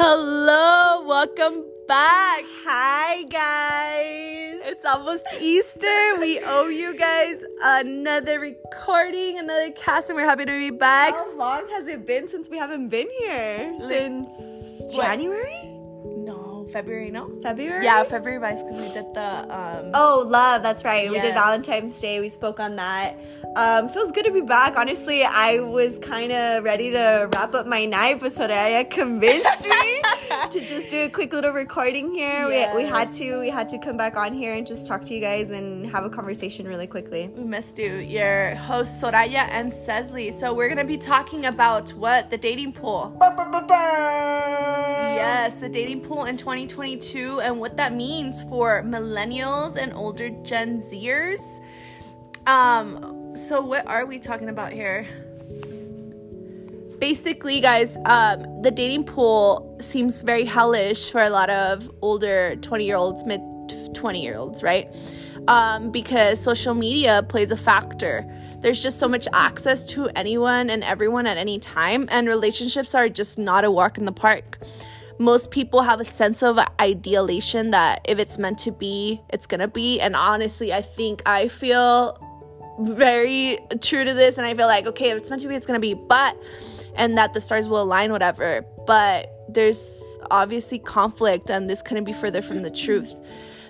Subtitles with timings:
[0.00, 2.44] Hello, welcome back.
[2.64, 4.60] Hi, guys.
[4.70, 5.88] It's almost Easter.
[6.20, 11.14] We owe you guys another recording, another cast, and we're happy to be back.
[11.14, 13.76] How long has it been since we haven't been here?
[13.80, 15.64] Since January?
[16.04, 17.36] No, February, no?
[17.42, 17.82] February?
[17.82, 20.62] Yeah, February vibes because we did the um Oh, love.
[20.62, 21.10] That's right.
[21.10, 22.20] We did Valentine's Day.
[22.20, 23.18] We spoke on that.
[23.56, 24.76] Um, feels good to be back.
[24.78, 30.02] Honestly, I was kind of ready to wrap up my night, but Soraya convinced me
[30.50, 32.46] to just do a quick little recording here.
[32.46, 35.14] We, we had to we had to come back on here and just talk to
[35.14, 37.30] you guys and have a conversation really quickly.
[37.34, 40.30] we missed you, your host Soraya and Cecily.
[40.30, 42.30] So we're gonna be talking about what?
[42.30, 43.16] The dating pool.
[45.16, 50.80] Yes, the dating pool in 2022 and what that means for millennials and older Gen
[50.80, 51.60] Zers.
[52.46, 55.06] Um, so what are we talking about here?
[56.98, 62.84] Basically, guys, um, the dating pool seems very hellish for a lot of older 20
[62.84, 63.40] year olds, mid
[63.94, 64.92] 20 year olds, right?
[65.46, 68.26] Um, because social media plays a factor.
[68.60, 73.08] There's just so much access to anyone and everyone at any time, and relationships are
[73.08, 74.58] just not a walk in the park.
[75.20, 79.68] Most people have a sense of idealization that if it's meant to be, it's gonna
[79.68, 80.00] be.
[80.00, 82.18] And honestly, I think I feel
[82.80, 85.66] very true to this and I feel like okay if it's meant to be it's
[85.66, 86.36] gonna be but
[86.94, 88.64] and that the stars will align whatever.
[88.86, 93.14] But there's obviously conflict and this couldn't be further from the truth.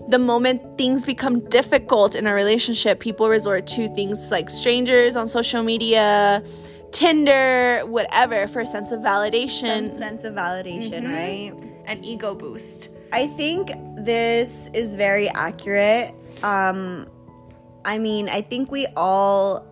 [0.08, 5.28] The moment things become difficult in a relationship people resort to things like strangers on
[5.28, 6.42] social media
[6.90, 9.88] tinder whatever for a sense of validation.
[9.88, 11.52] Some sense of validation, right?
[11.88, 12.90] and ego boost.
[13.12, 16.14] I think this is very accurate.
[16.44, 17.08] Um,
[17.84, 19.66] I mean, I think we all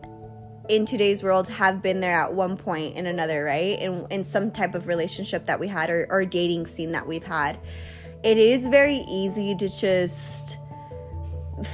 [0.68, 3.78] in today's world have been there at one point in another, right?
[3.78, 7.24] In, in some type of relationship that we had or, or dating scene that we've
[7.24, 7.58] had.
[8.24, 10.58] It is very easy to just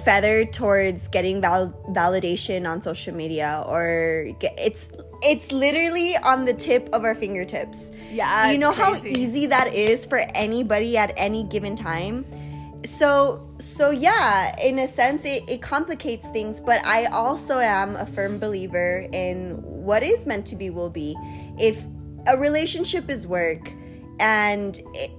[0.05, 4.89] feather towards getting val- validation on social media or get, it's
[5.23, 10.07] it's literally on the tip of our fingertips yeah you know how easy that is
[10.07, 12.25] for anybody at any given time
[12.85, 18.07] so so yeah in a sense it, it complicates things but i also am a
[18.07, 21.17] firm believer in what is meant to be will be.
[21.59, 21.85] If
[22.29, 23.73] a relationship is work
[24.21, 25.11] and it,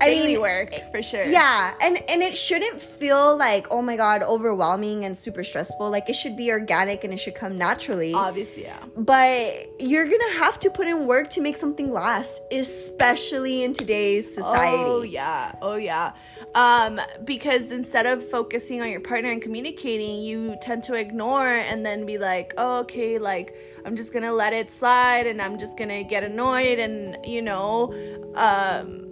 [0.00, 1.24] i Daily mean work for sure.
[1.24, 5.90] yeah and and it shouldn't feel like oh my god overwhelming and super stressful.
[5.90, 8.14] Like it should be organic and it should come naturally.
[8.14, 8.78] Obviously yeah.
[8.96, 14.32] But you're gonna have to put in work to make something last especially in today's
[14.32, 14.82] society.
[14.86, 15.52] Oh yeah.
[15.60, 16.12] Oh yeah.
[16.54, 21.84] Um because instead of focusing on your partner and communicating, you tend to ignore and
[21.84, 23.54] then be like, "Oh, okay, like
[23.84, 27.92] I'm just to let it slide and I'm just to get annoyed and, you know,
[28.34, 29.04] um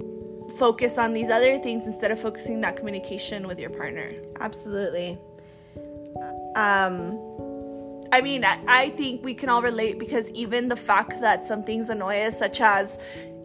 [0.58, 5.18] focus on these other things instead of focusing that communication with your partner." absolutely
[6.56, 7.18] um
[8.12, 11.62] I mean, I, I think we can all relate because even the fact that some
[11.62, 12.98] things annoy us, such as,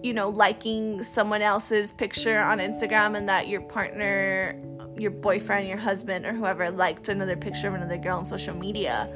[0.04, 4.60] you know, liking someone else's picture on Instagram and that your partner,
[4.98, 9.08] your boyfriend, your husband, or whoever liked another picture of another girl on social media,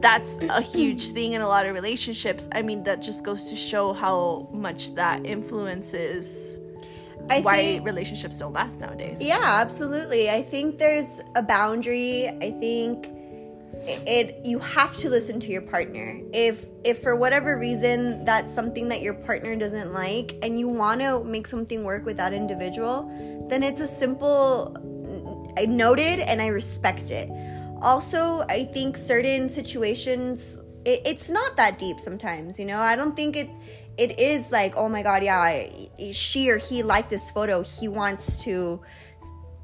[0.00, 2.48] that's a huge thing in a lot of relationships.
[2.52, 6.58] I mean, that just goes to show how much that influences
[7.30, 9.22] I why think relationships don't last nowadays.
[9.22, 13.08] yeah absolutely i think there's a boundary i think
[13.84, 16.20] it, you have to listen to your partner.
[16.32, 21.00] If if for whatever reason that's something that your partner doesn't like and you want
[21.00, 23.08] to make something work with that individual
[23.48, 24.74] then it's a simple
[25.56, 27.30] i noted and i respect it.
[27.80, 32.78] Also i think certain situations it, it's not that deep sometimes you know?
[32.78, 33.50] I don't think it
[33.96, 37.88] it is like oh my god yeah I, she or he liked this photo he
[37.88, 38.80] wants to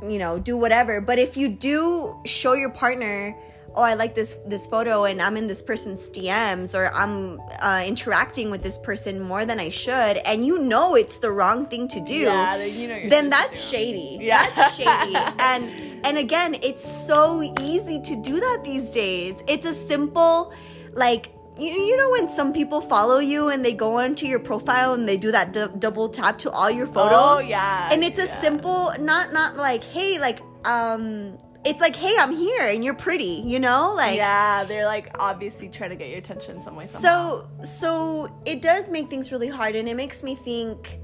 [0.03, 1.00] you know do whatever.
[1.00, 3.37] But if you do show your partner
[3.75, 7.82] oh i like this this photo and i'm in this person's dms or i'm uh,
[7.87, 11.87] interacting with this person more than i should and you know it's the wrong thing
[11.88, 14.19] to do Yeah, then you know then that's shady.
[14.20, 14.47] Yeah.
[14.56, 15.15] that's shady.
[15.38, 15.62] And
[16.06, 19.43] and again it's so easy to do that these days.
[19.47, 20.53] It's a simple
[20.94, 24.94] like you, you know when some people follow you and they go onto your profile
[24.94, 27.19] and they do that du- double tap to all your photos?
[27.19, 28.41] Oh, yeah, and it's a yeah.
[28.41, 33.43] simple not not like hey like um it's like hey i'm here and you're pretty
[33.44, 36.84] you know like yeah, they're like obviously trying to get your attention some way.
[36.84, 37.49] Somehow.
[37.60, 41.00] so so it does make things really hard and it makes me think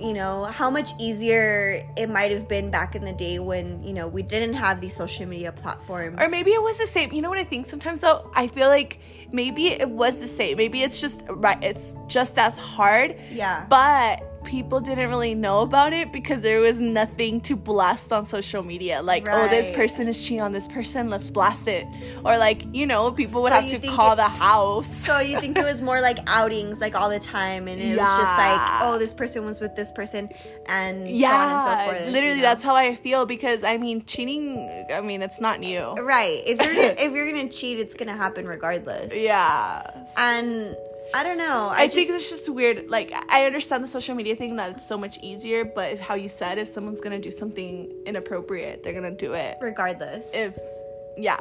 [0.00, 3.92] you know how much easier it might have been back in the day when you
[3.92, 7.12] know we didn't have these social media platforms Or maybe it was the same.
[7.12, 8.30] You know what I think sometimes though?
[8.34, 8.98] I feel like
[9.30, 10.56] maybe it was the same.
[10.56, 13.16] Maybe it's just right it's just as hard.
[13.30, 13.66] Yeah.
[13.68, 18.64] But people didn't really know about it because there was nothing to blast on social
[18.64, 19.00] media.
[19.00, 21.86] Like, oh, this person is cheating on this person, let's blast it.
[22.24, 24.88] Or like, you know, people would So have to call it- the house.
[25.06, 28.08] So you think it was more like outings, like all the time, and it was
[28.08, 30.28] just like, oh, this person was with this person,
[30.66, 32.12] and yeah, so on and so forth.
[32.12, 32.42] literally, you know?
[32.42, 34.86] that's how I feel because I mean, cheating.
[34.92, 35.94] I mean, it's not new.
[35.94, 36.42] right.
[36.44, 39.16] If you're gonna, if you're gonna cheat, it's gonna happen regardless.
[39.16, 40.76] Yeah, and
[41.12, 41.68] I don't know.
[41.72, 42.88] I, I, just, think it's just weird.
[42.88, 46.28] Like, I understand the social media thing that it's so much easier, but how you
[46.28, 49.58] said, if someone's gonna do something inappropriate, they're gonna do it.
[49.60, 50.32] regardless.
[50.34, 50.58] If,
[51.16, 51.40] yeah,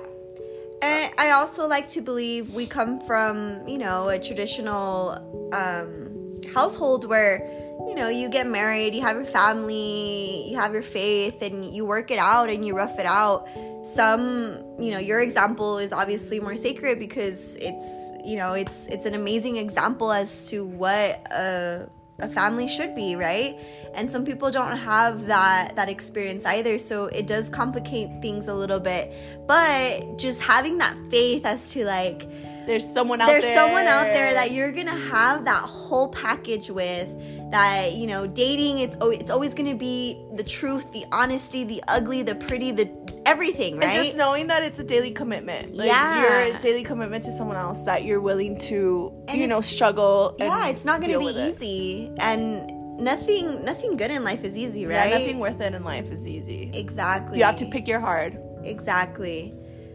[0.82, 7.06] And I also like to believe we come from, you know, a traditional um, household
[7.06, 11.74] where, you know, you get married, you have your family, you have your faith, and
[11.74, 13.48] you work it out and you rough it out.
[13.96, 17.86] Some, you know, your example is obviously more sacred because it's,
[18.26, 21.90] you know, it's it's an amazing example as to what a
[22.22, 23.58] a family should be, right?
[23.94, 28.54] And some people don't have that that experience either, so it does complicate things a
[28.54, 29.14] little bit.
[29.48, 32.30] But just having that faith as to like
[32.66, 33.56] there's someone out there's there.
[33.56, 37.08] someone out there that you're gonna have that whole package with
[37.52, 42.22] that you know dating it's it's always gonna be the truth the honesty the ugly
[42.24, 42.88] the pretty the
[43.26, 45.76] everything right And just knowing that it's a daily commitment.
[45.76, 46.22] Like, Yeah.
[46.48, 50.30] You're a daily commitment to someone else that you're willing to, And you know, struggle.
[50.40, 51.56] And yeah it's not gonna be with it.
[51.56, 52.66] easy and
[53.00, 55.10] nothing nothing good in life is easy right?
[55.10, 56.72] Yeah, nothing worth it in life is easy.
[56.74, 58.38] exactly You have to pick your hard.
[58.64, 59.54] exactly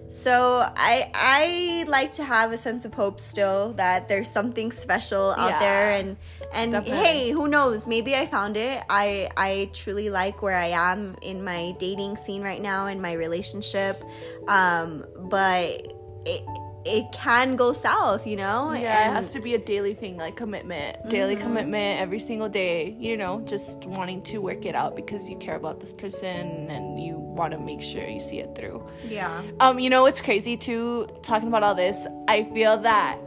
[0.08, 5.30] so i i like to have a sense of hope still that there's something special
[5.32, 5.58] out Yeah.
[5.58, 6.16] there and
[6.52, 7.04] and Definitely.
[7.04, 11.42] hey who knows maybe i found it i i truly like where i am in
[11.42, 14.02] my dating scene right now in my relationship
[14.46, 15.82] um but
[16.26, 16.42] it
[16.86, 19.16] it can go south you know Yeah, it and Mm-hmm.
[19.16, 22.94] has to be a daily thing, like commitment, daily commitment every single day.
[23.00, 27.00] You know, just wanting to work it out because you care about this person and
[27.02, 28.86] you want to make sure you see it through.
[29.08, 31.06] yeah Um, you know what's crazy too?
[31.22, 33.19] Talking about all this, I feel that.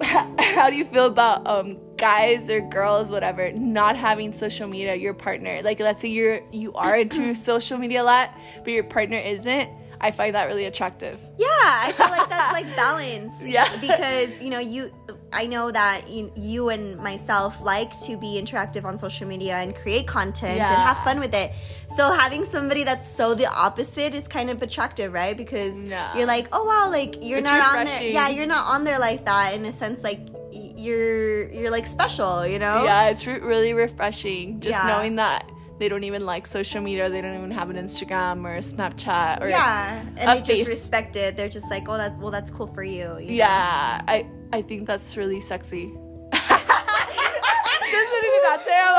[0.02, 4.94] How do you feel about um guys or girls, whatever, not having social media?
[4.94, 8.30] Your partner, like, let's say you're you are into social media a lot,
[8.64, 9.68] but your partner isn't.
[10.00, 11.20] I find that really attractive.
[11.38, 13.34] Yeah, I feel like that's like balance.
[13.44, 13.68] Yeah.
[13.80, 14.90] Because, you know, you
[15.32, 20.06] I know that you, and myself like to be interactive on social media and create
[20.06, 21.52] content and have fun with it.
[21.96, 25.36] So having somebody that's so the opposite is kind of attractive, right?
[25.36, 26.16] Because Yeah.
[26.16, 28.98] you're like, "Oh wow, like you're It's not on there." Yeah, you're not on there
[28.98, 30.20] like that in a sense like
[30.52, 32.84] you're you're like special, you know?
[32.84, 34.86] Yeah, it's re- really refreshing just Yeah.
[34.88, 38.54] knowing that they don't even like social media, they don't even have an Instagram or
[38.56, 41.36] a Snapchat or Yeah, and they just face- respect it.
[41.36, 43.32] They're just like, "Oh, that's well, that's cool for you." you know?
[43.34, 45.86] Yeah, I I think that's really sexy.
[46.32, 48.92] Doesn't even out there.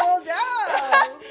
[0.00, 1.10] Well done.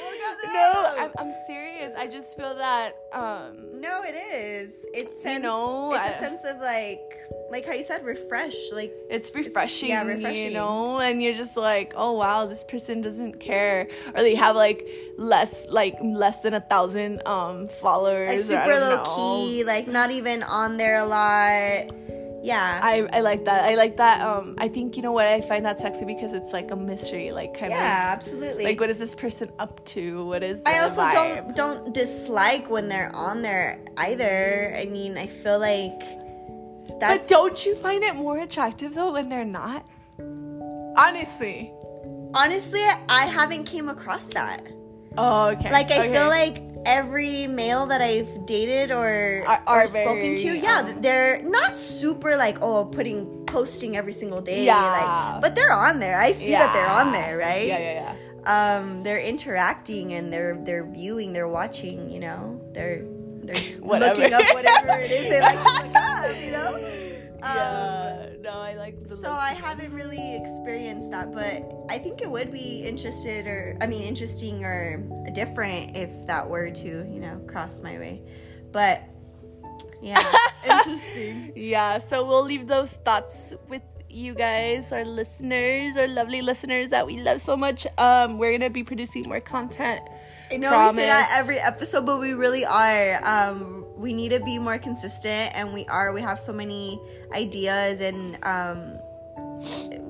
[0.54, 1.94] No, I'm, I'm serious.
[1.98, 4.86] I just feel that um No, it is.
[4.94, 7.01] It's sense, know, it's a sense of like,
[7.50, 8.56] like how you said, refresh.
[8.72, 13.39] Like, it's refreshing, yeah, you know, and you're just like, oh wow, this person doesn't
[13.39, 14.88] care, or they have like
[15.18, 19.16] less, like less than a thousand um followers, like super low know.
[19.16, 21.94] key, like not even on there a lot.
[22.46, 23.66] Yeah, I, I like that.
[23.66, 24.22] I like that.
[24.22, 27.32] Um, I think you know what I find that sexy because it's like a mystery,
[27.32, 28.66] like kind yeah, of absolutely.
[28.66, 30.24] like what is this person up to?
[30.25, 31.14] What is I also vibe?
[31.14, 34.75] don't don't dislike when they're on there either.
[34.78, 36.00] I mean, I feel like
[37.00, 39.88] that's But don't you find it more attractive though when they're not?
[40.98, 41.74] Honestly.
[42.36, 44.62] honestly, I haven't came across that.
[45.18, 45.72] Oh, okay.
[45.72, 46.14] Like I okay.
[46.14, 50.80] feel like every male that I've dated or Are- are or spoken very, to, yeah,
[50.80, 54.82] um, they're not super like oh putting posting every single day, Yeah.
[55.34, 56.20] like but they're on there.
[56.20, 57.68] I see that they're on there, right?
[57.68, 58.15] Yeah, yeah,
[58.46, 58.77] yeah.
[58.77, 63.04] Um, they're interacting and they're they're viewing, they're watching, you know, they're
[63.44, 66.92] they're looking up whatever it is they like to look up, you know.
[67.44, 68.30] Um, yeah.
[68.42, 72.51] No, I like the so I haven't really experienced that, but I think it would
[72.51, 77.82] be interested or I mean interesting or different if that were to, you know, cross
[77.82, 78.22] my way.
[78.72, 79.04] But
[80.01, 80.24] yeah,
[80.63, 81.54] interesting.
[81.56, 87.06] Yeah, so we'll leave those thoughts with you guys, our listeners, our lovely listeners that
[87.06, 87.86] we love so much.
[87.98, 90.01] Um, we're gonna be producing more content.
[90.51, 93.20] I know we say that every episode, but we really are.
[93.24, 96.12] Um, we need to be more consistent, and we are.
[96.14, 97.00] We have so many
[97.34, 99.00] ideas, and um,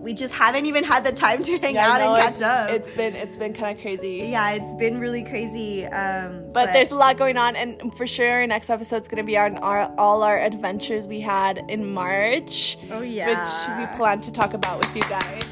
[0.01, 2.70] we just haven't even had the time to hang Yeah, out know, and catch up.
[2.72, 4.27] It's been it's been kind of crazy.
[4.30, 5.86] yeah, it's been really crazy.
[5.86, 9.38] Um, But, there's a lot going on, and for sure, our next episode's gonna be
[9.38, 14.32] on our all our adventures we had in March, oh yeah, which we plan to
[14.32, 15.44] talk about with you guys.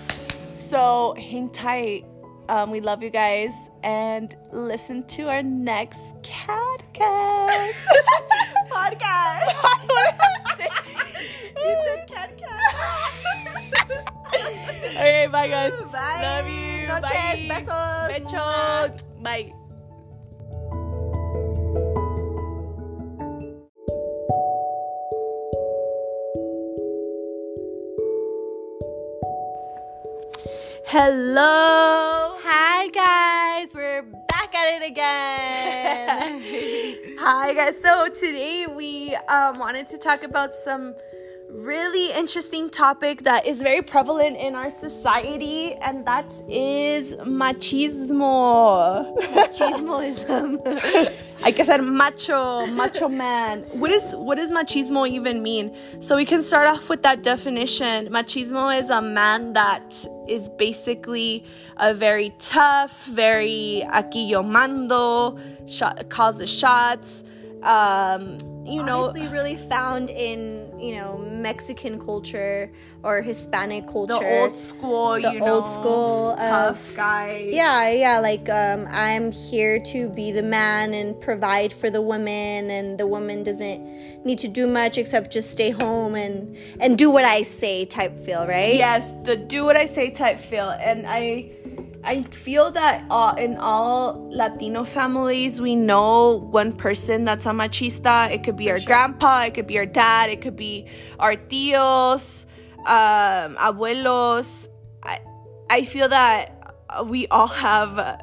[0.54, 2.06] So hang tight.
[2.50, 7.74] Um, we love you guys and listen to our next catcast.
[8.70, 9.46] Podcast.
[11.58, 13.14] you said cat cat.
[14.34, 15.74] okay, bye guys.
[15.92, 16.20] Bye.
[16.22, 16.88] Love you.
[16.88, 17.10] Noches.
[17.10, 17.48] Bye.
[17.50, 18.10] Besos.
[18.28, 19.24] Besos.
[19.24, 19.54] Bye.
[30.86, 32.13] Hello.
[34.84, 36.42] It again.
[37.20, 37.80] Hi guys.
[37.80, 40.96] So today we um, wanted to talk about some
[41.54, 49.16] really interesting topic that is very prevalent in our society, and that is machismo.
[49.34, 51.14] Machismoism.
[51.44, 53.62] I said, macho, macho man.
[53.74, 55.76] What is what does machismo even mean?
[56.00, 58.08] So we can start off with that definition.
[58.08, 59.94] Machismo is a man that
[60.28, 61.46] is basically
[61.78, 67.24] a very tough, very aquí yo mando, shot, calls the shots.
[67.62, 72.72] Um, you know, Honestly, really found in you know Mexican culture
[73.04, 74.14] or Hispanic culture.
[74.20, 77.50] the old school, The you know, old school tough of- guy.
[77.52, 82.70] Yeah, yeah, like um, I'm here to be the man and provide for the woman,
[82.72, 87.12] and the woman doesn't need to do much except just stay home and and do
[87.12, 88.76] what I say type feel, right?
[88.76, 91.52] Yes, the do what I say type feel, and I,
[92.06, 98.30] I feel that uh, in all Latino families, we know one person that's a machista.
[98.32, 100.88] It could be our grandpa, it could be our dad, it could be
[101.20, 102.46] our tios,
[102.80, 104.68] um, abuelos.
[105.02, 105.20] I,
[105.70, 107.98] I feel that we all have.
[107.98, 108.18] Uh,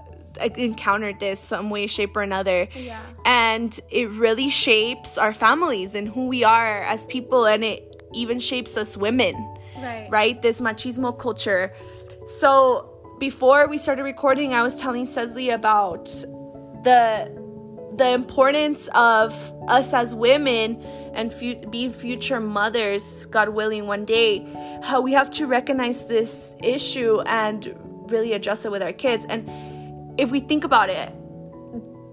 [0.57, 3.03] encountered this some way shape or another Yeah.
[3.27, 8.41] and it really shapes our families and who we are as people and it even
[8.41, 9.35] shapes us women
[9.77, 10.07] Right.
[10.09, 10.41] right?
[10.41, 11.75] This machismo culture.
[12.27, 12.90] So
[13.21, 16.07] before we started recording, I was telling Cecily about
[16.83, 17.39] the
[17.93, 19.35] the importance of
[19.69, 20.81] us as women
[21.13, 24.47] and fu- being future mothers, God willing, one day.
[24.83, 27.77] How we have to recognize this issue and
[28.09, 29.27] really address it with our kids.
[29.29, 31.13] And if we think about it,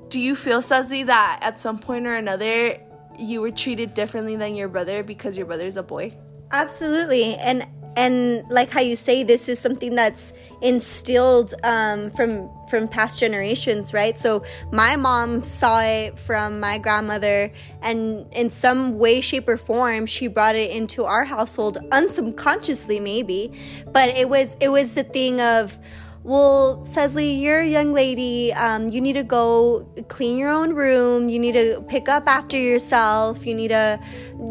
[0.10, 2.78] do you feel, Cecily, that at some point or another
[3.18, 6.18] you were treated differently than your brother because your brother's a boy?
[6.52, 7.66] Absolutely, and
[7.98, 13.92] and like how you say, this is something that's instilled um, from from past generations,
[13.92, 14.18] right?
[14.20, 17.52] So my mom saw it from my grandmother,
[17.82, 23.52] and in some way, shape, or form, she brought it into our household unsubconsciously, maybe.
[23.92, 25.80] But it was it was the thing of
[26.28, 28.52] well, Cecily, you're a young lady.
[28.52, 31.30] Um, you need to go clean your own room.
[31.30, 33.46] You need to pick up after yourself.
[33.48, 33.98] You need to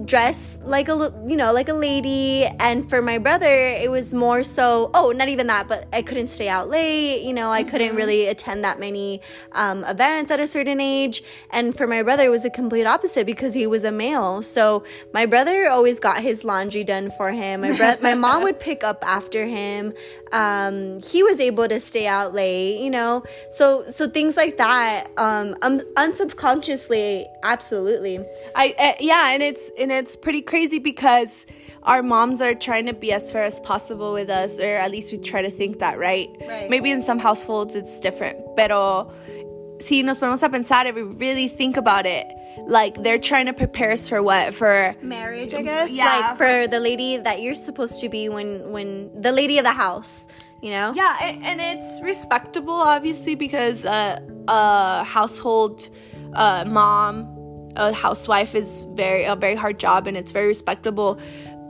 [0.06, 2.44] dress like a you know like a lady.
[2.60, 4.90] And for my brother, it was more so.
[4.94, 7.22] Oh, not even that, but I couldn't stay out late.
[7.22, 9.20] You know, I couldn't really attend that many
[9.52, 11.22] um, events at a certain age.
[11.50, 14.42] And for my brother, it was a complete opposite because he was a male.
[14.42, 17.62] So my brother always got his laundry done for him.
[17.62, 19.92] My bro- my mom would pick up after him.
[20.32, 23.22] Um, he was able to stay out late, you know.
[23.50, 25.10] So so things like that.
[25.16, 28.24] Um, um unsubconsciously, absolutely.
[28.54, 31.46] I uh, yeah, and it's and it's pretty crazy because
[31.82, 35.12] our moms are trying to be as fair as possible with us, or at least
[35.12, 36.28] we try to think that, right?
[36.46, 36.68] Right.
[36.68, 39.12] Maybe in some households it's different, pero
[39.78, 42.26] si nos ponemos a pensar, if we really think about it,
[42.66, 44.54] like they're trying to prepare us for what?
[44.54, 45.92] For Marriage, I guess.
[45.92, 46.04] Yeah.
[46.04, 49.72] Like for the lady that you're supposed to be when when the lady of the
[49.72, 50.26] house,
[50.62, 50.92] you know.
[50.96, 55.88] yeah, and, and it's respectable, obviously, because uh, a household
[56.34, 57.35] uh, mom,
[57.76, 61.18] a housewife is very a very hard job, and it's very respectable.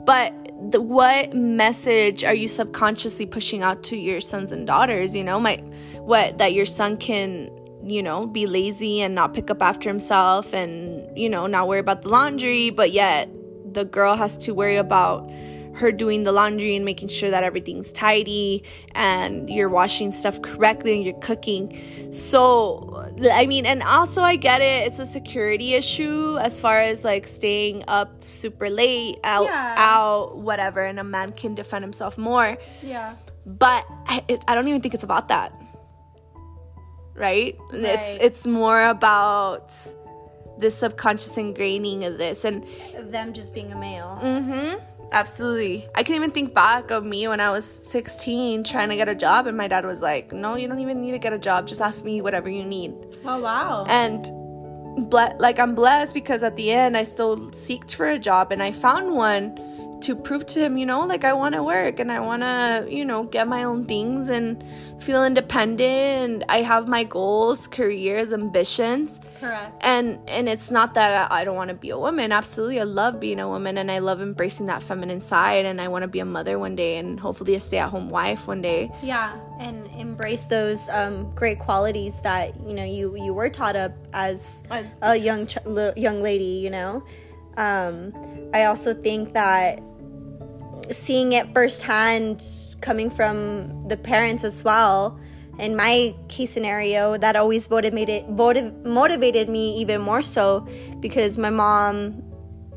[0.05, 0.33] But
[0.71, 5.13] the, what message are you subconsciously pushing out to your sons and daughters?
[5.13, 5.57] You know, my
[5.99, 7.51] what that your son can
[7.83, 11.79] you know be lazy and not pick up after himself, and you know not worry
[11.79, 13.29] about the laundry, but yet
[13.73, 15.29] the girl has to worry about
[15.77, 20.95] her doing the laundry and making sure that everything's tidy and you're washing stuff correctly
[20.95, 22.11] and you're cooking.
[22.11, 27.03] So, I mean, and also I get it, it's a security issue as far as
[27.05, 29.75] like staying up super late, out, Yeah.
[29.77, 32.57] out, whatever, and a man can defend himself more.
[32.81, 33.13] Yeah.
[33.45, 35.53] But I, it, I don't even think it's about that.
[37.13, 37.55] Right?
[37.71, 38.17] It's Right.
[38.21, 39.73] it's more about
[40.59, 42.65] the subconscious ingraining of this and
[42.99, 44.19] them just being a male.
[44.23, 44.96] Mm-hmm.
[45.11, 45.87] Absolutely.
[45.95, 49.15] I can even think back of me when I was 16 trying to get a
[49.15, 51.67] job, and my dad was like, No, you don't even need to get a job.
[51.67, 52.93] Just ask me whatever you need.
[53.25, 53.85] Oh wow.
[53.87, 54.23] And
[55.09, 58.61] ble- like, I'm blessed because at the end, I still seeked for a job and
[58.61, 59.57] I found one
[60.01, 62.87] to prove to him, you know, like I want to work and I want to,
[62.89, 64.63] you know, get my own things and
[64.99, 69.19] feel independent I have my goals, careers, ambitions.
[69.39, 69.71] Correct.
[69.81, 72.31] And and it's not that I, I don't want to be a woman.
[72.31, 75.87] Absolutely, I love being a woman and I love embracing that feminine side and I
[75.87, 78.91] want to be a mother one day and hopefully a stay-at-home wife one day.
[79.03, 83.91] Yeah, and embrace those um, great qualities that you know you you were taught up
[84.13, 85.57] as, As- a young ch-
[85.95, 86.57] young lady.
[86.65, 87.03] You know,
[87.57, 88.13] um,
[88.53, 89.81] I also think that
[90.91, 92.43] seeing it firsthand
[92.81, 95.19] coming from the parents as well
[95.59, 100.67] in my case scenario that always motivated motiv- motivated me even more so
[100.99, 102.23] because my mom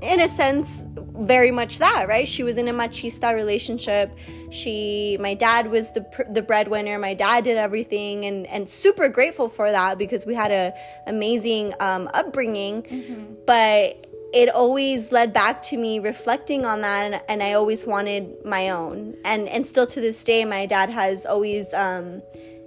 [0.02, 2.26] in a sense very much that right?
[2.26, 4.16] She was in a machista relationship.
[4.50, 6.98] She my dad was the pr- the breadwinner.
[6.98, 10.72] My dad did everything and and super grateful for that because we had a
[11.06, 13.36] amazing um, upbringing.
[13.46, 18.36] But it always led back to me reflecting on that and, and i always wanted
[18.44, 19.16] my own.
[19.24, 22.22] And and still to this day my dad has always um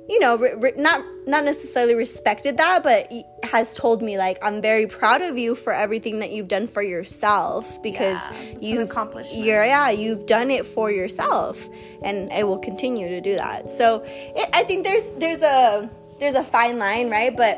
[0.10, 3.10] you know re- re- not not necessarily respected that but
[3.44, 6.82] has told me like i'm very proud of you for everything that you've done for
[6.82, 9.46] yourself because Yeah, you've accomplishment.
[9.46, 11.70] you're yeah you've done it for yourself
[12.02, 13.72] and i will continue to do that.
[13.72, 15.90] So it, i think there's there's a
[16.20, 17.36] there's a fine line right?
[17.36, 17.56] But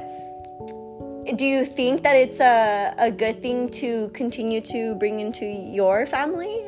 [1.36, 6.05] do you think that it's a, a good thing to continue to bring into your
[6.05, 6.67] family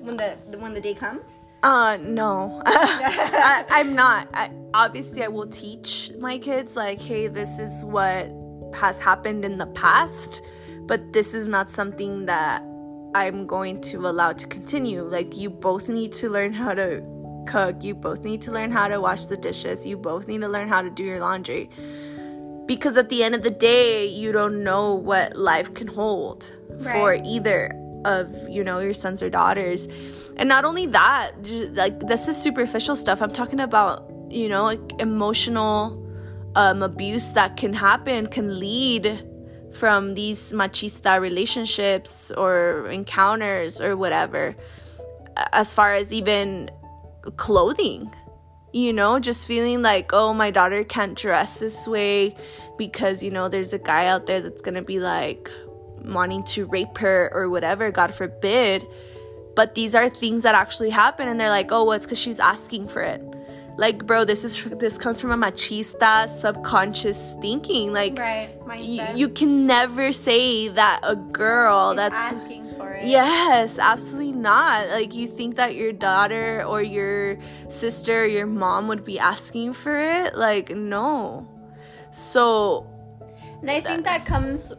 [0.00, 4.28] when the when the day comes Uh, no, I, I'm not.
[4.34, 8.30] I, obviously, I will teach my kids like, hey, this is what
[8.78, 10.42] has happened in the past,
[10.86, 12.62] but this is not something that
[13.16, 15.02] I'm going to allow to continue.
[15.02, 17.02] Like, you both need to learn how to
[17.48, 17.82] cook.
[17.82, 19.86] You both need to learn how to wash the dishes.
[19.86, 21.70] You both need to learn how to do your laundry.
[22.66, 26.50] Because at the end of the day, you don't know what life can hold
[26.82, 27.72] for either
[28.04, 29.88] of you know your sons or daughters.
[30.36, 31.32] And not only that
[31.74, 33.20] like this is superficial stuff.
[33.22, 36.02] I'm talking about you know like emotional
[36.54, 39.28] um, abuse that can happen can lead
[39.72, 44.56] from these machista relationships or encounters or whatever
[45.52, 46.70] as far as even
[47.36, 48.10] clothing
[48.76, 52.36] you know just feeling like oh my daughter can't dress this way
[52.76, 55.50] because you know there's a guy out there that's gonna be like
[56.04, 58.86] wanting to rape her or whatever god forbid.
[59.54, 62.38] But these are things that actually happen and they're like oh well it's because she's
[62.38, 63.22] asking for it.
[63.78, 67.94] Like bro this is this comes from a machista subconscious thinking.
[67.94, 72.65] Like right y- you can never say that a girl that's asking
[73.00, 74.88] it Yes, absolutely not.
[74.88, 79.74] Like you think that your daughter or your sister or your mom would be asking
[79.74, 80.36] for it?
[80.36, 81.48] Like no.
[82.12, 82.86] So
[83.60, 84.72] And I think that comes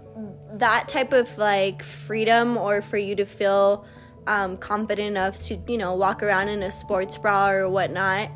[0.54, 3.86] that type of like freedom or for you to feel
[4.28, 8.30] um, confident enough to, you know, walk around in a sports bra or whatnot.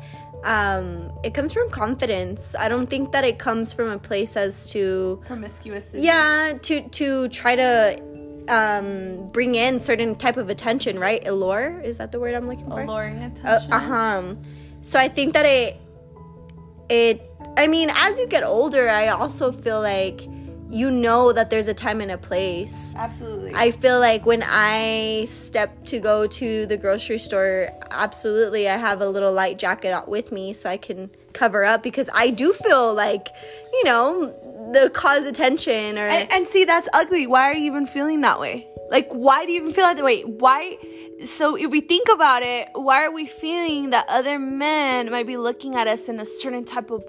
[0.44, 2.54] Um, it comes from confidence.
[2.58, 5.94] I don't think that it comes from a place as to promiscuous.
[5.96, 8.02] yeah, to to try to
[8.52, 11.26] um bring in certain type of attention, right?
[11.26, 12.82] Allure, is that the word I'm looking for?
[12.82, 13.72] alluring attention.
[13.72, 14.34] Uh huh.
[14.82, 15.80] So I think that it,
[16.88, 17.22] it.
[17.56, 20.26] I mean, as you get older, I also feel like
[20.72, 22.94] you know that there's a time and a place.
[22.96, 23.52] Absolutely.
[23.54, 29.02] I feel like when I step to go to the grocery store, absolutely, I have
[29.02, 32.52] a little light jacket out with me so I can cover up because I do
[32.54, 33.28] feel like,
[33.72, 34.34] you know,
[34.72, 37.26] the cause attention or and, and see that's ugly.
[37.26, 38.68] Why are you even feeling that way?
[38.90, 40.22] Like why do you even feel that way?
[40.22, 40.76] Why
[41.24, 45.36] so if we think about it, why are we feeling that other men might be
[45.36, 47.04] looking at us in a certain type of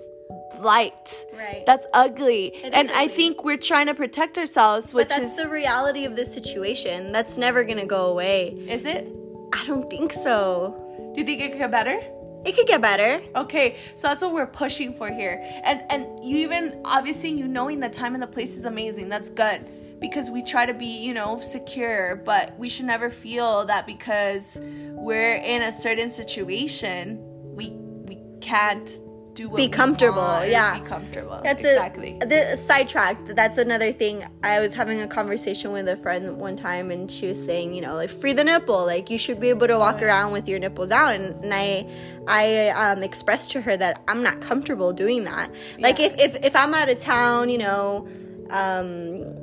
[0.60, 1.26] light?
[1.34, 1.64] Right.
[1.66, 2.54] That's ugly.
[2.64, 6.16] and I think we're trying to protect ourselves, which but that's is the reality of
[6.16, 7.12] this situation.
[7.12, 8.50] That's never gonna go away.
[8.70, 9.08] is it?
[9.54, 11.12] I don't think so.
[11.14, 12.00] Do you think it could get better?
[12.46, 13.22] It could get better.
[13.36, 15.42] Okay, so that's what we're pushing for here.
[15.64, 19.10] And and you even obviously you knowing the time and the place is amazing.
[19.10, 19.66] That's good
[20.00, 24.58] because we try to be, you know, secure, but we should never feel that because
[24.62, 27.20] we're in a certain situation,
[27.56, 29.00] we we can't
[29.34, 30.80] do what Be comfortable, yeah.
[30.80, 31.40] Be comfortable.
[31.44, 32.18] That's exactly.
[32.22, 33.36] a the sidetracked.
[33.36, 34.26] That's another thing.
[34.44, 37.82] I was having a conversation with a friend one time, and she was saying, you
[37.82, 38.86] know, like free the nipple.
[38.86, 41.16] Like you should be able to walk around with your nipples out.
[41.16, 41.88] And, and I,
[42.28, 45.52] I um, expressed to her that I'm not comfortable doing that.
[45.80, 46.08] Like Yeah.
[46.08, 48.08] if if if I'm out of town, you know,
[48.50, 49.43] um,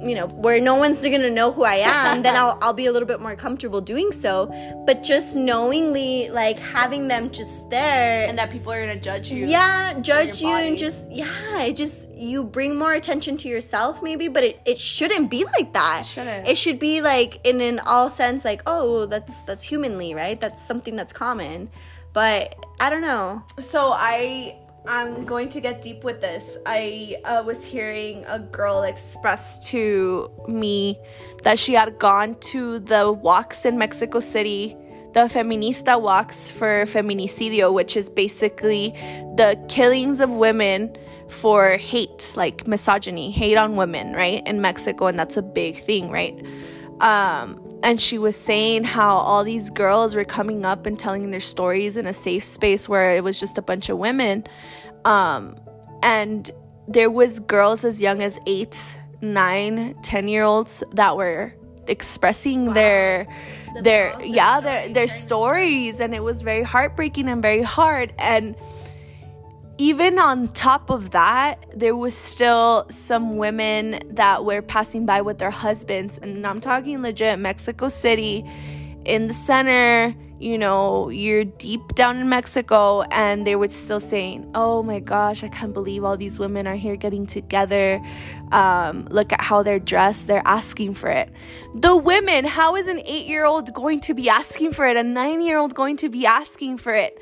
[0.00, 2.92] you know where no one's gonna know who i am then I'll, I'll be a
[2.92, 4.46] little bit more comfortable doing so.
[4.86, 8.28] But just knowingly like having them just there.
[8.28, 12.10] And that people are gonna judge you yeah judge you and just yeah it just
[12.10, 16.00] you bring more attention to yourself maybe but it, it shouldn't be like that.
[16.02, 16.48] It shouldn't.
[16.48, 20.40] It should be like in an all sense like oh that's that's humanly right?
[20.40, 21.70] That's something that's common.
[22.12, 23.42] But i don't know.
[23.60, 24.56] So i
[24.88, 26.56] I'm going to get deep with this.
[26.64, 30.98] I uh, was hearing a girl express to me
[31.42, 34.74] that she had gone to the walks in Mexico City,
[35.12, 38.94] the feminista walks for feminicidio, which is basically
[39.36, 40.96] the killings of women
[41.28, 44.42] for hate, like misogyny, hate on women, right?
[44.46, 46.42] In Mexico, and that's a big thing, right?
[47.00, 51.40] Um, and she was saying how all these girls were coming up and telling their
[51.40, 54.44] stories in a safe space where it was just a bunch of women
[55.08, 55.56] um,
[56.02, 56.50] and
[56.86, 61.52] there was girls as young as eight nine ten year olds that were
[61.88, 62.72] expressing wow.
[62.74, 63.26] their
[63.74, 68.54] the their yeah their their stories and it was very heartbreaking and very hard and
[69.78, 75.38] even on top of that, there was still some women that were passing by with
[75.38, 76.18] their husbands.
[76.18, 78.44] And I'm talking legit Mexico City
[79.04, 84.50] in the center, you know, you're deep down in Mexico, and they were still saying,
[84.54, 88.00] Oh my gosh, I can't believe all these women are here getting together.
[88.52, 90.26] Um, look at how they're dressed.
[90.26, 91.30] They're asking for it.
[91.74, 94.96] The women, how is an eight year old going to be asking for it?
[94.96, 97.18] A nine year old going to be asking for it?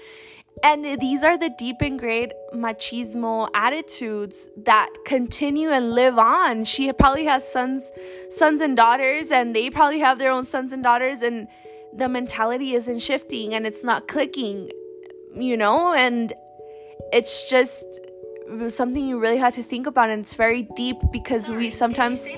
[0.63, 6.65] And these are the deep ingrained machismo attitudes that continue and live on.
[6.65, 7.93] She probably has sons,
[8.31, 11.47] sons and daughters, and they probably have their own sons and daughters, and
[11.95, 14.71] the mentality isn't shifting and it's not clicking,
[15.35, 15.93] you know?
[15.95, 16.33] And
[17.13, 17.85] it's just
[18.69, 22.29] something you really have to think about, and it's very deep because Sorry, we sometimes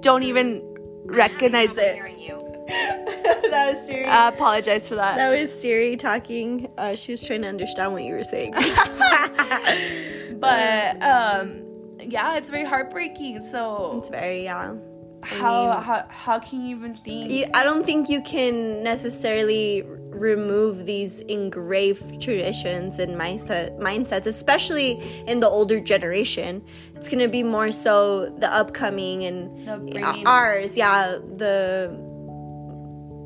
[0.00, 0.62] don't even
[1.04, 1.98] recognize it.
[2.68, 4.06] that was Siri.
[4.06, 5.16] I apologize for that.
[5.16, 6.70] That was Siri talking.
[6.78, 8.52] Uh, she was trying to understand what you were saying.
[10.40, 11.62] but um,
[12.00, 13.42] yeah, it's very heartbreaking.
[13.42, 14.74] So it's very yeah.
[15.22, 17.30] How, mean, how how can you even think?
[17.30, 25.00] You, I don't think you can necessarily remove these engraved traditions and mindset mindsets, especially
[25.26, 26.62] in the older generation.
[26.96, 31.18] It's gonna be more so the upcoming and the ours, yeah.
[31.36, 31.96] The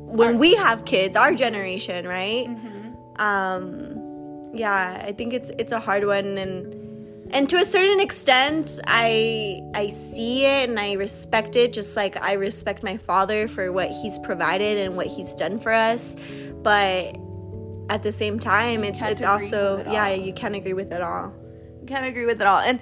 [0.07, 2.47] when our, we have kids, our generation, right?
[2.47, 3.21] Mm-hmm.
[3.21, 6.86] Um, yeah, I think it's it's a hard one and
[7.31, 12.21] and to a certain extent i i see it and i respect it just like
[12.21, 16.15] i respect my father for what he's provided and what he's done for us.
[16.63, 17.17] But
[17.89, 21.33] at the same time it's, it's also it yeah you can't agree with it all.
[21.81, 22.59] You can't agree with it all.
[22.59, 22.79] And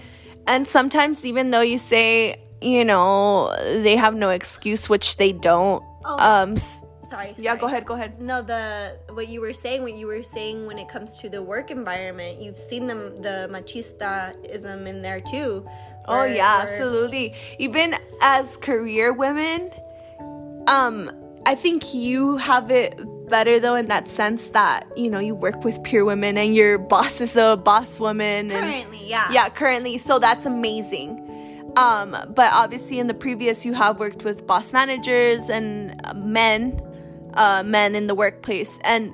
[0.48, 5.84] and sometimes even though you say you know they have no excuse which they don't
[6.06, 6.18] oh.
[6.20, 6.58] um
[7.06, 7.86] sorry, Yeah, go ahead.
[7.86, 8.20] Go ahead.
[8.20, 11.42] No, the what you were saying, what you were saying when it comes to the
[11.42, 15.66] work environment, you've seen them the machistaism in there too.
[16.08, 17.34] oh yeah, absolutely.
[17.60, 19.72] Even as career women,
[20.68, 21.12] um,
[21.46, 25.64] I think you have it better though in that sense that you know you work
[25.64, 28.52] with peer women and your boss is a boss woman.
[28.52, 29.32] And, currently, yeah.
[29.32, 29.98] Yeah, currently.
[29.98, 31.22] So that's amazing.
[31.78, 36.80] Um, but obviously in the previous you have worked with boss managers and men
[37.36, 38.80] uh, men in the workplace.
[38.84, 39.14] And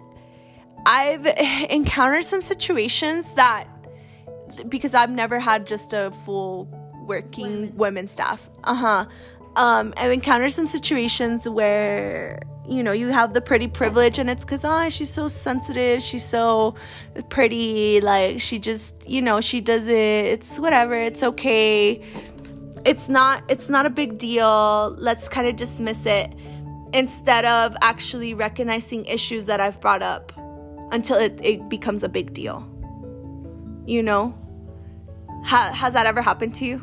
[0.86, 1.26] I've
[1.70, 3.68] encountered some situations that,
[4.70, 6.68] because I've never had just a full
[7.06, 8.50] working women, women staff.
[8.64, 9.06] Uh huh.
[9.56, 14.46] Um, I've encountered some situations where you know you have the pretty privilege and it's
[14.46, 16.76] because oh she's so sensitive she's so
[17.30, 22.02] pretty like she just you know she does it it's whatever it's okay
[22.86, 26.32] it's not it's not a big deal let's kind of dismiss it
[26.93, 30.32] instead of actually recognizing issues that I've brought up
[30.91, 32.67] until it, it becomes a big deal.
[33.86, 34.38] You know?
[35.45, 36.82] Ha- has that ever happened to you?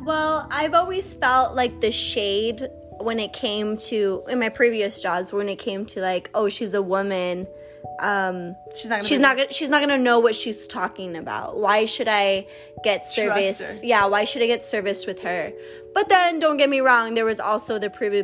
[0.00, 2.66] Well, I've always felt like the shade
[3.00, 6.74] when it came to, in my previous jobs, when it came to like, oh, she's
[6.74, 7.46] a woman
[8.00, 11.58] um she's not gonna she's not gonna she's not gonna know what she's talking about.
[11.58, 12.46] Why should i
[12.84, 13.80] get service?
[13.82, 15.52] yeah why should i get serviced with her?
[15.94, 18.22] But then don't get me wrong there was also the pretty,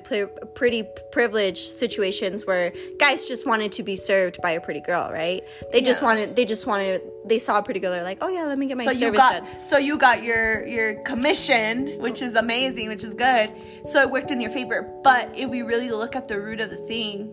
[0.54, 5.42] pretty privileged situations where guys just wanted to be served by a pretty girl right?
[5.72, 5.84] They yeah.
[5.84, 8.58] just wanted they just wanted they saw a pretty girl they're like oh yeah let
[8.58, 9.62] me get my so service got, done.
[9.62, 13.52] so you got your your commission which is amazing which is good.
[13.86, 14.90] So it worked in your favor.
[15.02, 17.32] But if we really look at the root of the thing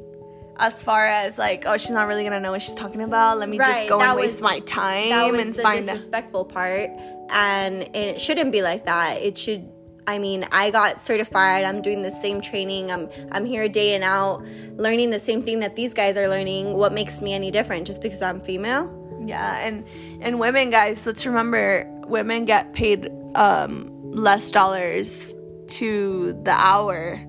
[0.58, 3.38] as far as like, oh, she's not really gonna know what she's talking about.
[3.38, 6.46] Let me right, just go and waste my time that was and the find disrespectful
[6.46, 6.92] part.
[7.30, 9.22] And it shouldn't be like that.
[9.22, 9.70] It should
[10.08, 11.64] I mean, I got certified.
[11.64, 12.92] I'm doing the same training.
[12.92, 14.44] I'm I'm here day and out
[14.76, 16.74] learning the same thing that these guys are learning.
[16.76, 18.90] What makes me any different just because I'm female?
[19.26, 19.86] Yeah, and
[20.22, 25.34] and women guys, let's remember women get paid um less dollars
[25.68, 27.26] to the hour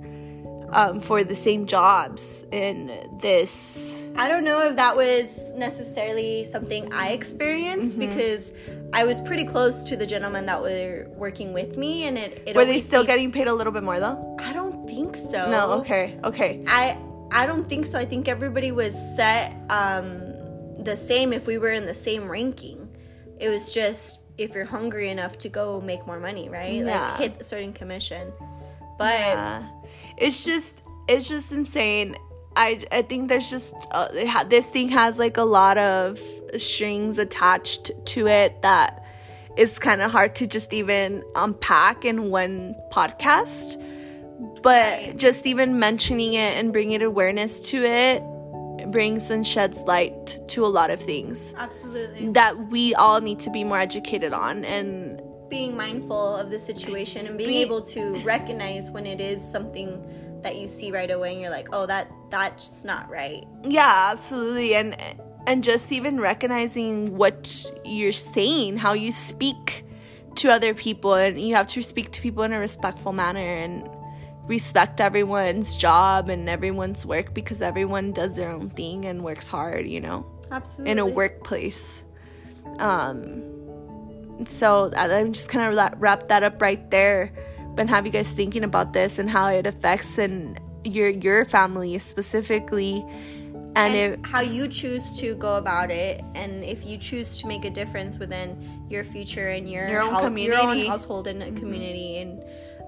[0.72, 4.02] um, for the same jobs in this.
[4.16, 8.11] I don't know if that was necessarily something I experienced mm-hmm.
[8.11, 8.52] because
[8.92, 12.42] I was pretty close to the gentlemen that were working with me, and it.
[12.46, 14.37] it were they still getting paid a little bit more though?
[14.40, 15.50] I don't think so.
[15.50, 15.72] No.
[15.80, 16.18] Okay.
[16.24, 16.64] Okay.
[16.66, 16.98] I
[17.30, 17.98] I don't think so.
[17.98, 22.88] I think everybody was set um, the same if we were in the same ranking.
[23.40, 26.74] It was just if you're hungry enough to go make more money, right?
[26.74, 27.11] Yeah.
[27.12, 28.32] Like hit a certain commission.
[28.98, 29.68] But yeah.
[30.22, 32.16] It's just it's just insane.
[32.54, 36.20] I I think there's just uh, ha- this thing has like a lot of
[36.56, 39.04] strings attached to it that
[39.56, 43.82] it's kind of hard to just even unpack in one podcast.
[44.62, 45.16] But right.
[45.16, 48.22] just even mentioning it and bringing awareness to it
[48.90, 51.54] brings and sheds light to a lot of things.
[51.56, 52.28] Absolutely.
[52.30, 55.21] That we all need to be more educated on and
[55.52, 60.02] being mindful of the situation and being be, able to recognize when it is something
[60.40, 64.74] that you see right away and you're like, "Oh, that that's not right." Yeah, absolutely.
[64.74, 64.96] And
[65.46, 69.84] and just even recognizing what you're saying, how you speak
[70.36, 73.86] to other people and you have to speak to people in a respectful manner and
[74.46, 79.86] respect everyone's job and everyone's work because everyone does their own thing and works hard,
[79.86, 80.24] you know.
[80.50, 80.92] Absolutely.
[80.92, 82.04] In a workplace.
[82.78, 83.62] Um
[84.46, 87.32] so I'm just kind of wrap that up right there
[87.78, 91.96] and have you guys thinking about this and how it affects and your your family
[91.98, 93.04] specifically
[93.74, 97.46] and, and if, how you choose to go about it and if you choose to
[97.46, 101.40] make a difference within your future and your, your own community your own household and
[101.40, 101.56] mm-hmm.
[101.56, 102.42] community and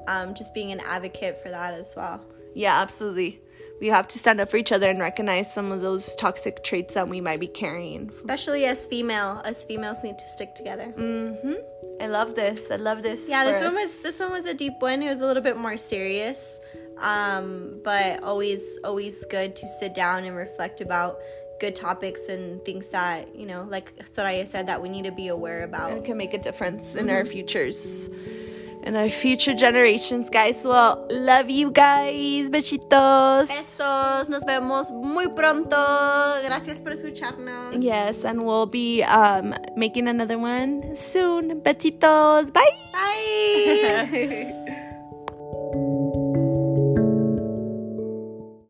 [0.07, 2.24] um, just being an advocate for that as well.
[2.54, 3.40] Yeah, absolutely.
[3.81, 6.95] We have to stand up for each other and recognize some of those toxic traits
[6.95, 8.09] that we might be carrying.
[8.09, 10.95] Especially as female, us females need to stick together.
[10.97, 11.55] Mm-hmm.
[12.01, 12.71] I love this.
[12.71, 13.29] I love this.
[13.29, 13.65] Yeah, this us.
[13.65, 15.03] one was this one was a deep one.
[15.03, 16.61] It was a little bit more serious,
[16.99, 21.19] um, but always always good to sit down and reflect about
[21.61, 25.29] good topics and things that you know, like Soraya said, that we need to be
[25.29, 27.17] aware about and can make a difference in mm-hmm.
[27.17, 28.09] our futures
[28.85, 30.64] and our future generations, guys.
[30.64, 32.51] Well, love you guys.
[32.51, 33.49] Besitos.
[33.49, 34.29] Besos.
[34.29, 35.77] Nos vemos muy pronto.
[36.44, 37.83] Gracias por escucharnos.
[37.83, 41.61] Yes, and we'll be um, making another one soon.
[41.62, 42.53] Besitos.
[42.53, 42.68] Bye.
[42.92, 44.81] Bye.